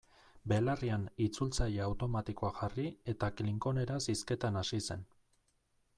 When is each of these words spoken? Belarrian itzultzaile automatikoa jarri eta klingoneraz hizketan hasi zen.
Belarrian 0.51 1.03
itzultzaile 1.25 1.83
automatikoa 1.89 2.51
jarri 2.61 2.87
eta 3.15 3.29
klingoneraz 3.41 4.03
hizketan 4.15 4.59
hasi 4.63 4.85
zen. 4.89 5.09